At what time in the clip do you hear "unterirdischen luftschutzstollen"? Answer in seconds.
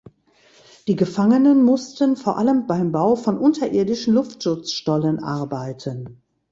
3.37-5.19